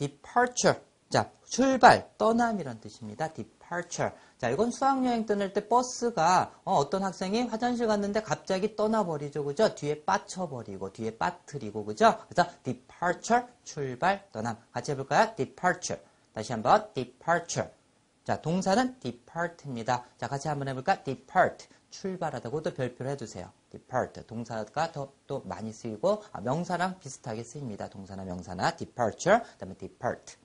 departure. 0.00 0.80
자, 1.10 1.30
출발, 1.44 2.10
떠남이란 2.16 2.80
뜻입니다. 2.80 3.32
departure. 3.34 4.12
자, 4.38 4.48
이건 4.48 4.70
수학여행 4.70 5.26
떠날 5.26 5.52
때 5.52 5.68
버스가 5.68 6.60
어, 6.64 6.88
떤 6.88 7.04
학생이 7.04 7.42
화장실 7.42 7.86
갔는데 7.86 8.22
갑자기 8.22 8.74
떠나버리죠. 8.74 9.44
그죠? 9.44 9.74
뒤에 9.74 10.04
빠쳐버리고, 10.04 10.92
뒤에 10.92 11.18
빠뜨리고, 11.18 11.84
그죠? 11.84 12.18
그래서 12.28 12.50
departure, 12.62 13.46
출발, 13.62 14.26
떠남. 14.32 14.56
같이 14.72 14.92
해볼까요? 14.92 15.34
departure. 15.36 16.02
다시 16.32 16.52
한번 16.52 16.88
departure. 16.94 17.70
자, 18.30 18.40
동사는 18.40 19.00
depart입니다. 19.00 20.04
자, 20.16 20.28
같이 20.28 20.46
한번 20.46 20.68
해볼까? 20.68 21.02
depart. 21.02 21.66
출발하다고도 21.90 22.74
별표를 22.74 23.10
해두세요. 23.10 23.50
depart. 23.72 24.24
동사가 24.28 24.92
더 24.92 25.12
또 25.26 25.42
많이 25.44 25.72
쓰이고 25.72 26.22
아, 26.32 26.40
명사랑 26.40 27.00
비슷하게 27.00 27.42
쓰입니다. 27.42 27.88
동사나 27.88 28.24
명사나 28.24 28.76
departure, 28.76 29.40
그 29.42 29.58
다음에 29.58 29.74
depart. 29.74 30.36